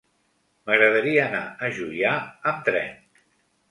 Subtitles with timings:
[0.69, 2.19] M'agradaria anar a Juià
[2.53, 2.95] amb tren.